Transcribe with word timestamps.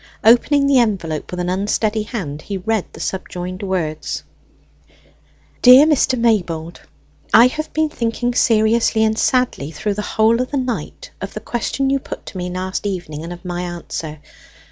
Opening 0.23 0.65
the 0.65 0.79
envelope 0.79 1.29
with 1.29 1.39
an 1.39 1.47
unsteady 1.49 2.01
hand, 2.01 2.41
he 2.41 2.57
read 2.57 2.85
the 2.91 2.99
subjoined 2.99 3.61
words: 3.61 4.23
"DEAR 5.61 5.85
MR. 5.85 6.17
MAYBOLD, 6.17 6.81
I 7.35 7.45
have 7.45 7.71
been 7.71 7.89
thinking 7.89 8.33
seriously 8.33 9.03
and 9.03 9.15
sadly 9.15 9.69
through 9.69 9.93
the 9.93 10.01
whole 10.01 10.41
of 10.41 10.49
the 10.49 10.57
night 10.57 11.11
of 11.21 11.35
the 11.35 11.39
question 11.39 11.91
you 11.91 11.99
put 11.99 12.25
to 12.25 12.37
me 12.39 12.49
last 12.49 12.87
evening 12.87 13.23
and 13.23 13.31
of 13.31 13.45
my 13.45 13.61
answer. 13.61 14.19